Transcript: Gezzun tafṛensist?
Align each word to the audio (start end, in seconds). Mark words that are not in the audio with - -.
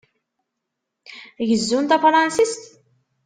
Gezzun 1.47 1.85
tafṛensist? 1.89 2.63